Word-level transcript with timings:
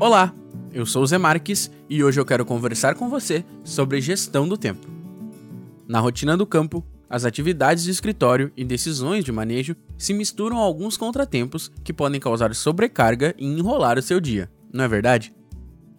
Olá, 0.00 0.34
eu 0.72 0.86
sou 0.86 1.02
o 1.02 1.06
Zé 1.06 1.18
Marques 1.18 1.70
e 1.86 2.02
hoje 2.02 2.18
eu 2.18 2.24
quero 2.24 2.42
conversar 2.46 2.94
com 2.94 3.10
você 3.10 3.44
sobre 3.62 4.00
gestão 4.00 4.48
do 4.48 4.56
tempo. 4.56 4.88
Na 5.86 6.00
rotina 6.00 6.38
do 6.38 6.46
campo, 6.46 6.82
as 7.06 7.26
atividades 7.26 7.84
de 7.84 7.90
escritório 7.90 8.50
e 8.56 8.64
decisões 8.64 9.26
de 9.26 9.30
manejo 9.30 9.76
se 9.98 10.14
misturam 10.14 10.56
a 10.56 10.62
alguns 10.62 10.96
contratempos 10.96 11.70
que 11.84 11.92
podem 11.92 12.18
causar 12.18 12.54
sobrecarga 12.54 13.34
e 13.36 13.44
enrolar 13.44 13.98
o 13.98 14.02
seu 14.02 14.22
dia, 14.22 14.50
não 14.72 14.84
é 14.84 14.88
verdade? 14.88 15.34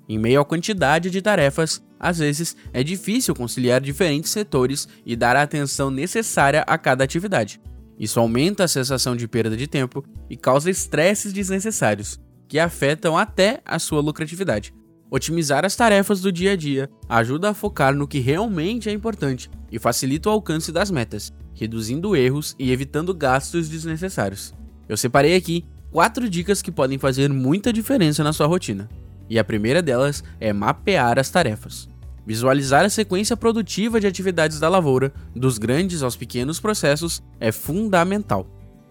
Em 0.10 0.18
meio 0.18 0.42
à 0.42 0.46
quantidade 0.46 1.12
de 1.12 1.22
tarefas, 1.22 1.80
às 2.00 2.18
vezes 2.18 2.58
é 2.74 2.82
difícil 2.82 3.36
conciliar 3.36 3.80
diferentes 3.80 4.32
setores 4.32 4.88
e 5.06 5.16
dar 5.16 5.36
a 5.36 5.44
atenção 5.44 5.92
necessária 5.92 6.64
a 6.66 6.76
cada 6.76 7.04
atividade. 7.04 7.62
Isso 8.00 8.20
aumenta 8.20 8.64
a 8.64 8.68
sensação 8.68 9.16
de 9.16 9.28
perda 9.28 9.56
de 9.56 9.68
tempo 9.68 10.04
e 10.28 10.36
causa 10.36 10.72
estresses 10.72 11.32
desnecessários, 11.32 12.20
que 12.52 12.60
afetam 12.60 13.18
até 13.18 13.62
a 13.66 13.80
sua 13.80 14.02
lucratividade. 14.02 14.74
Otimizar 15.10 15.64
as 15.64 15.74
tarefas 15.74 16.20
do 16.20 16.34
dia 16.34 16.52
a 16.52 16.56
dia 16.58 16.90
ajuda 17.08 17.50
a 17.50 17.54
focar 17.54 17.96
no 17.96 18.06
que 18.06 18.20
realmente 18.20 18.90
é 18.90 18.92
importante 18.92 19.50
e 19.72 19.80
facilita 19.80 20.28
o 20.28 20.34
alcance 20.34 20.70
das 20.70 20.92
metas, 20.92 21.32
reduzindo 21.54 22.14
erros 22.14 22.54
e 22.60 22.70
evitando 22.74 23.14
gastos 23.14 23.70
desnecessários. 23.70 24.54
Eu 24.90 24.98
separei 24.98 25.34
aqui 25.34 25.64
quatro 25.90 26.30
dicas 26.30 26.62
que 26.62 26.74
podem 26.74 26.98
fazer 26.98 27.30
muita 27.30 27.72
diferença 27.72 28.22
na 28.22 28.34
sua 28.34 28.48
rotina. 28.48 28.90
E 29.30 29.40
a 29.40 29.46
primeira 29.46 29.82
delas 29.82 30.22
é 30.38 30.52
mapear 30.52 31.18
as 31.20 31.30
tarefas. 31.30 31.88
Visualizar 32.28 32.84
a 32.84 32.90
sequência 32.90 33.38
produtiva 33.38 33.98
de 33.98 34.08
atividades 34.08 34.60
da 34.60 34.68
lavoura, 34.68 35.14
dos 35.34 35.58
grandes 35.58 36.04
aos 36.04 36.18
pequenos 36.18 36.60
processos, 36.60 37.24
é 37.40 37.50
fundamental. 37.50 38.46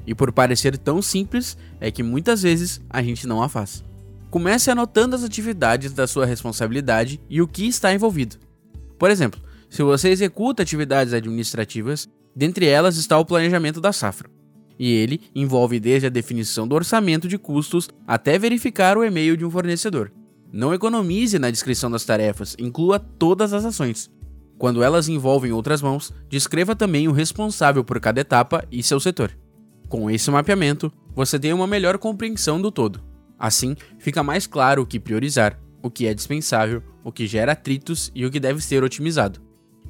E 0.07 0.15
por 0.15 0.33
parecer 0.33 0.77
tão 0.79 1.01
simples, 1.01 1.57
é 1.81 1.91
que 1.91 2.03
muitas 2.03 2.43
vezes 2.43 2.81
a 2.89 3.03
gente 3.03 3.27
não 3.27 3.43
a 3.43 3.49
faz. 3.49 3.85
Comece 4.31 4.71
anotando 4.71 5.17
as 5.17 5.25
atividades 5.25 5.93
da 5.93 6.07
sua 6.07 6.25
responsabilidade 6.25 7.21
e 7.29 7.43
o 7.43 7.49
que 7.49 7.67
está 7.67 7.93
envolvido. 7.93 8.37
Por 8.99 9.11
exemplo, 9.11 9.41
se 9.69 9.83
você 9.83 10.09
executa 10.09 10.63
atividades 10.63 11.13
administrativas, 11.13 12.09
dentre 12.35 12.67
elas 12.67 12.97
está 12.97 13.19
o 13.19 13.25
planejamento 13.25 13.81
da 13.81 13.93
safra. 13.93 14.31
E 14.79 14.91
ele 14.93 15.21
envolve 15.35 15.79
desde 15.79 16.07
a 16.07 16.11
definição 16.11 16.67
do 16.67 16.75
orçamento 16.75 17.29
de 17.29 17.37
custos 17.37 17.89
até 18.07 18.39
verificar 18.39 18.97
o 18.97 19.05
e-mail 19.05 19.37
de 19.37 19.45
um 19.45 19.51
fornecedor. 19.51 20.11
Não 20.53 20.75
economize 20.75 21.39
na 21.39 21.51
descrição 21.51 21.91
das 21.91 22.05
tarefas, 22.05 22.57
inclua 22.59 22.99
todas 22.99 23.53
as 23.53 23.65
ações. 23.65 24.11
Quando 24.59 24.83
elas 24.83 25.09
envolvem 25.09 25.53
outras 25.53 25.81
mãos, 25.81 26.13
descreva 26.29 26.77
também 26.77 27.09
o 27.09 27.13
responsável 27.13 27.83
por 27.85 27.99
cada 28.01 28.21
etapa 28.21 28.65
e 28.71 28.83
seu 28.83 29.01
setor. 29.01 29.37
Com 29.91 30.09
esse 30.09 30.31
mapeamento, 30.31 30.93
você 31.17 31.37
tem 31.37 31.53
uma 31.53 31.67
melhor 31.67 31.99
compreensão 31.99 32.63
do 32.63 32.71
todo. 32.71 33.03
Assim, 33.37 33.75
fica 33.99 34.23
mais 34.23 34.47
claro 34.47 34.83
o 34.83 34.87
que 34.87 35.01
priorizar, 35.01 35.59
o 35.83 35.91
que 35.91 36.07
é 36.07 36.15
dispensável, 36.15 36.81
o 37.03 37.11
que 37.11 37.27
gera 37.27 37.53
atritos 37.53 38.09
e 38.15 38.25
o 38.25 38.31
que 38.31 38.39
deve 38.39 38.63
ser 38.63 38.85
otimizado. 38.85 39.41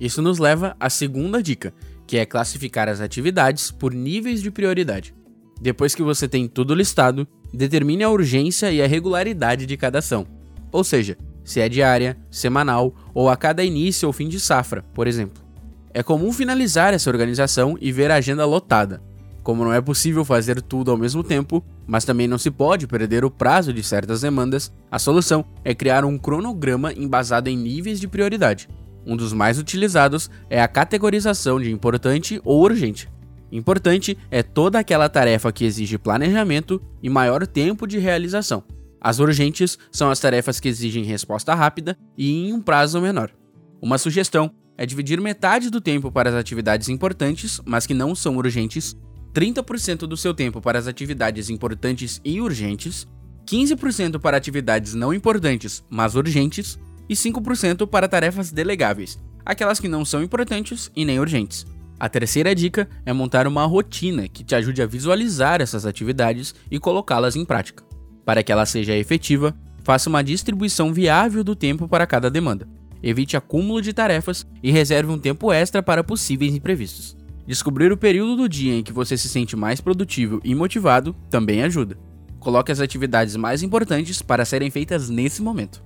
Isso 0.00 0.22
nos 0.22 0.38
leva 0.38 0.74
à 0.80 0.88
segunda 0.88 1.42
dica, 1.42 1.74
que 2.06 2.16
é 2.16 2.24
classificar 2.24 2.88
as 2.88 2.98
atividades 2.98 3.70
por 3.70 3.92
níveis 3.92 4.40
de 4.40 4.50
prioridade. 4.50 5.14
Depois 5.60 5.94
que 5.94 6.02
você 6.02 6.26
tem 6.26 6.48
tudo 6.48 6.74
listado, 6.74 7.28
determine 7.52 8.02
a 8.02 8.08
urgência 8.08 8.72
e 8.72 8.80
a 8.80 8.86
regularidade 8.86 9.66
de 9.66 9.76
cada 9.76 9.98
ação. 9.98 10.26
Ou 10.72 10.82
seja, 10.82 11.18
se 11.44 11.60
é 11.60 11.68
diária, 11.68 12.16
semanal 12.30 12.94
ou 13.12 13.28
a 13.28 13.36
cada 13.36 13.62
início 13.62 14.06
ou 14.06 14.14
fim 14.14 14.28
de 14.28 14.40
safra, 14.40 14.82
por 14.94 15.06
exemplo. 15.06 15.44
É 15.92 16.02
comum 16.02 16.32
finalizar 16.32 16.94
essa 16.94 17.10
organização 17.10 17.76
e 17.78 17.92
ver 17.92 18.10
a 18.10 18.14
agenda 18.14 18.46
lotada, 18.46 19.02
como 19.42 19.64
não 19.64 19.72
é 19.72 19.80
possível 19.80 20.24
fazer 20.24 20.60
tudo 20.60 20.90
ao 20.90 20.96
mesmo 20.96 21.22
tempo, 21.22 21.64
mas 21.86 22.04
também 22.04 22.28
não 22.28 22.38
se 22.38 22.50
pode 22.50 22.86
perder 22.86 23.24
o 23.24 23.30
prazo 23.30 23.72
de 23.72 23.82
certas 23.82 24.20
demandas, 24.20 24.72
a 24.90 24.98
solução 24.98 25.44
é 25.64 25.74
criar 25.74 26.04
um 26.04 26.18
cronograma 26.18 26.92
embasado 26.92 27.48
em 27.48 27.56
níveis 27.56 28.00
de 28.00 28.08
prioridade. 28.08 28.68
Um 29.06 29.16
dos 29.16 29.32
mais 29.32 29.58
utilizados 29.58 30.30
é 30.48 30.62
a 30.62 30.68
categorização 30.68 31.60
de 31.60 31.70
importante 31.70 32.40
ou 32.44 32.62
urgente. 32.62 33.08
Importante 33.50 34.16
é 34.30 34.42
toda 34.42 34.78
aquela 34.78 35.08
tarefa 35.08 35.50
que 35.50 35.64
exige 35.64 35.98
planejamento 35.98 36.80
e 37.02 37.10
maior 37.10 37.46
tempo 37.46 37.86
de 37.86 37.98
realização. 37.98 38.62
As 39.00 39.18
urgentes 39.18 39.78
são 39.90 40.10
as 40.10 40.20
tarefas 40.20 40.60
que 40.60 40.68
exigem 40.68 41.04
resposta 41.04 41.54
rápida 41.54 41.96
e 42.16 42.30
em 42.30 42.52
um 42.52 42.60
prazo 42.60 43.00
menor. 43.00 43.30
Uma 43.80 43.96
sugestão 43.96 44.50
é 44.76 44.86
dividir 44.86 45.20
metade 45.20 45.70
do 45.70 45.80
tempo 45.80 46.12
para 46.12 46.30
as 46.30 46.34
atividades 46.34 46.88
importantes, 46.88 47.60
mas 47.64 47.86
que 47.86 47.94
não 47.94 48.14
são 48.14 48.36
urgentes, 48.36 48.96
30% 49.34 50.00
do 50.00 50.16
seu 50.16 50.34
tempo 50.34 50.60
para 50.60 50.78
as 50.78 50.86
atividades 50.86 51.50
importantes 51.50 52.20
e 52.24 52.40
urgentes, 52.40 53.06
15% 53.46 54.18
para 54.18 54.36
atividades 54.36 54.94
não 54.94 55.14
importantes, 55.14 55.84
mas 55.88 56.14
urgentes, 56.14 56.78
e 57.08 57.14
5% 57.14 57.88
para 57.88 58.08
tarefas 58.08 58.52
delegáveis, 58.52 59.18
aquelas 59.44 59.80
que 59.80 59.88
não 59.88 60.04
são 60.04 60.22
importantes 60.22 60.90
e 60.94 61.04
nem 61.04 61.18
urgentes. 61.18 61.66
A 61.98 62.08
terceira 62.08 62.54
dica 62.54 62.88
é 63.04 63.12
montar 63.12 63.46
uma 63.46 63.66
rotina 63.66 64.28
que 64.28 64.44
te 64.44 64.54
ajude 64.54 64.80
a 64.80 64.86
visualizar 64.86 65.60
essas 65.60 65.84
atividades 65.84 66.54
e 66.70 66.78
colocá-las 66.78 67.34
em 67.34 67.44
prática. 67.44 67.84
Para 68.24 68.42
que 68.42 68.52
ela 68.52 68.64
seja 68.64 68.96
efetiva, 68.96 69.54
faça 69.82 70.08
uma 70.08 70.22
distribuição 70.22 70.94
viável 70.94 71.42
do 71.42 71.56
tempo 71.56 71.88
para 71.88 72.06
cada 72.06 72.30
demanda. 72.30 72.66
Evite 73.02 73.36
acúmulo 73.36 73.82
de 73.82 73.92
tarefas 73.92 74.46
e 74.62 74.70
reserve 74.70 75.10
um 75.10 75.18
tempo 75.18 75.52
extra 75.52 75.82
para 75.82 76.04
possíveis 76.04 76.54
imprevistos. 76.54 77.19
Descobrir 77.46 77.90
o 77.90 77.96
período 77.96 78.36
do 78.36 78.48
dia 78.48 78.74
em 78.74 78.82
que 78.82 78.92
você 78.92 79.16
se 79.16 79.28
sente 79.28 79.56
mais 79.56 79.80
produtivo 79.80 80.40
e 80.44 80.54
motivado 80.54 81.14
também 81.28 81.62
ajuda. 81.62 81.98
Coloque 82.38 82.72
as 82.72 82.80
atividades 82.80 83.36
mais 83.36 83.62
importantes 83.62 84.22
para 84.22 84.44
serem 84.44 84.70
feitas 84.70 85.10
nesse 85.10 85.42
momento. 85.42 85.82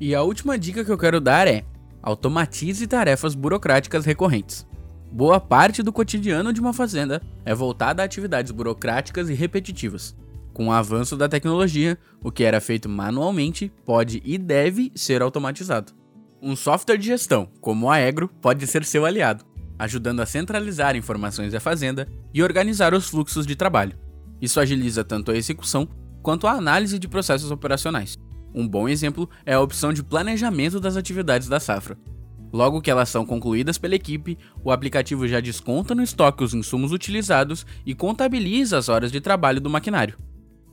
E 0.00 0.14
a 0.14 0.22
última 0.22 0.58
dica 0.58 0.84
que 0.84 0.90
eu 0.90 0.98
quero 0.98 1.20
dar 1.20 1.48
é: 1.48 1.64
automatize 2.02 2.86
tarefas 2.86 3.34
burocráticas 3.34 4.04
recorrentes. 4.04 4.66
Boa 5.10 5.40
parte 5.40 5.82
do 5.82 5.92
cotidiano 5.92 6.52
de 6.52 6.60
uma 6.60 6.72
fazenda 6.72 7.22
é 7.44 7.54
voltada 7.54 8.02
a 8.02 8.04
atividades 8.04 8.52
burocráticas 8.52 9.28
e 9.28 9.34
repetitivas. 9.34 10.14
Com 10.52 10.68
o 10.68 10.72
avanço 10.72 11.16
da 11.16 11.28
tecnologia, 11.28 11.98
o 12.22 12.30
que 12.30 12.44
era 12.44 12.60
feito 12.60 12.88
manualmente 12.88 13.72
pode 13.84 14.22
e 14.24 14.36
deve 14.36 14.92
ser 14.94 15.22
automatizado. 15.22 15.92
Um 16.40 16.54
software 16.54 16.98
de 16.98 17.06
gestão, 17.06 17.48
como 17.60 17.90
a 17.90 17.94
Aegro, 17.94 18.28
pode 18.40 18.66
ser 18.66 18.84
seu 18.84 19.04
aliado 19.04 19.47
ajudando 19.78 20.20
a 20.20 20.26
centralizar 20.26 20.96
informações 20.96 21.52
da 21.52 21.60
fazenda 21.60 22.08
e 22.34 22.42
organizar 22.42 22.94
os 22.94 23.08
fluxos 23.08 23.46
de 23.46 23.54
trabalho. 23.54 23.98
Isso 24.40 24.60
agiliza 24.60 25.04
tanto 25.04 25.30
a 25.30 25.36
execução 25.36 25.88
quanto 26.22 26.46
a 26.46 26.52
análise 26.52 26.98
de 26.98 27.08
processos 27.08 27.50
operacionais. 27.50 28.18
Um 28.54 28.66
bom 28.66 28.88
exemplo 28.88 29.28
é 29.44 29.54
a 29.54 29.60
opção 29.60 29.92
de 29.92 30.02
planejamento 30.02 30.80
das 30.80 30.96
atividades 30.96 31.48
da 31.48 31.60
safra. 31.60 31.96
Logo 32.52 32.80
que 32.80 32.90
elas 32.90 33.10
são 33.10 33.26
concluídas 33.26 33.76
pela 33.76 33.94
equipe, 33.94 34.38
o 34.64 34.70
aplicativo 34.72 35.28
já 35.28 35.38
desconta 35.38 35.94
no 35.94 36.02
estoque 36.02 36.42
os 36.42 36.54
insumos 36.54 36.92
utilizados 36.92 37.66
e 37.84 37.94
contabiliza 37.94 38.78
as 38.78 38.88
horas 38.88 39.12
de 39.12 39.20
trabalho 39.20 39.60
do 39.60 39.68
maquinário. 39.68 40.18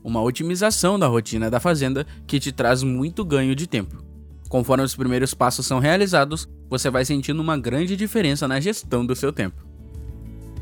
Uma 0.04 0.22
otimização 0.22 0.98
da 0.98 1.08
rotina 1.08 1.50
da 1.50 1.60
fazenda 1.60 2.06
que 2.26 2.40
te 2.40 2.52
traz 2.52 2.82
muito 2.82 3.26
ganho 3.26 3.56
de 3.56 3.68
tempo. 3.68 4.15
Conforme 4.56 4.86
os 4.86 4.96
primeiros 4.96 5.34
passos 5.34 5.66
são 5.66 5.80
realizados, 5.80 6.48
você 6.70 6.90
vai 6.90 7.04
sentindo 7.04 7.42
uma 7.42 7.58
grande 7.58 7.98
diferença 7.98 8.48
na 8.48 8.58
gestão 8.58 9.06
do 9.06 9.14
seu 9.14 9.34
tempo. 9.34 9.68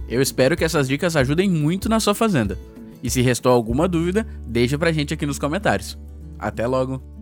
Eu 0.10 0.20
espero 0.20 0.58
que 0.58 0.64
essas 0.64 0.88
dicas 0.88 1.16
ajudem 1.16 1.48
muito 1.48 1.88
na 1.88 2.00
sua 2.00 2.16
fazenda. 2.16 2.58
E 3.04 3.10
se 3.12 3.22
restou 3.22 3.52
alguma 3.52 3.88
dúvida, 3.88 4.26
deixa 4.48 4.80
pra 4.80 4.92
gente 4.92 5.14
aqui 5.14 5.28
nos 5.28 5.38
comentários. 5.38 5.96
Até 6.40 6.66
logo! 6.66 7.13